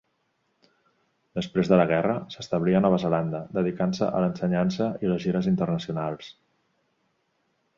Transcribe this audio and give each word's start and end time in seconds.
Després 1.39 1.67
de 1.71 1.77
la 1.81 1.85
guerra 1.91 2.15
s'establí 2.35 2.73
a 2.79 2.81
Nova 2.85 2.99
Zelanda, 3.03 3.41
dedicant-se 3.59 4.09
a 4.09 4.23
l'ensenyança 4.25 4.89
i 5.05 5.13
les 5.13 5.23
gires 5.27 5.51
internacionals. 5.53 6.33